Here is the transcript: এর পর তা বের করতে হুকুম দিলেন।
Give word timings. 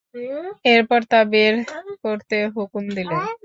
এর 0.65 0.81
পর 0.89 1.01
তা 1.11 1.19
বের 1.31 1.53
করতে 2.03 2.37
হুকুম 2.55 2.83
দিলেন। 2.97 3.21